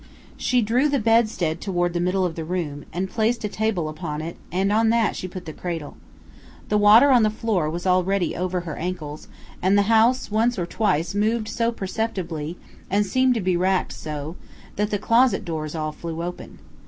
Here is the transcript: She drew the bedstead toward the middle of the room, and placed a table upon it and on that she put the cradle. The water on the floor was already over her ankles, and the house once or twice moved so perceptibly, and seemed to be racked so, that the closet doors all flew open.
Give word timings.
She 0.35 0.63
drew 0.63 0.89
the 0.89 0.97
bedstead 0.97 1.61
toward 1.61 1.93
the 1.93 1.99
middle 1.99 2.25
of 2.25 2.33
the 2.33 2.43
room, 2.43 2.85
and 2.91 3.07
placed 3.07 3.43
a 3.43 3.47
table 3.47 3.87
upon 3.87 4.19
it 4.19 4.35
and 4.51 4.71
on 4.71 4.89
that 4.89 5.15
she 5.15 5.27
put 5.27 5.45
the 5.45 5.53
cradle. 5.53 5.95
The 6.69 6.79
water 6.79 7.11
on 7.11 7.21
the 7.21 7.29
floor 7.29 7.69
was 7.69 7.85
already 7.85 8.35
over 8.35 8.61
her 8.61 8.75
ankles, 8.75 9.27
and 9.61 9.77
the 9.77 9.83
house 9.93 10.31
once 10.31 10.57
or 10.57 10.65
twice 10.65 11.13
moved 11.13 11.47
so 11.47 11.71
perceptibly, 11.71 12.57
and 12.89 13.05
seemed 13.05 13.35
to 13.35 13.41
be 13.41 13.55
racked 13.55 13.93
so, 13.93 14.37
that 14.75 14.89
the 14.89 14.97
closet 14.97 15.45
doors 15.45 15.75
all 15.75 15.91
flew 15.91 16.23
open. 16.23 16.57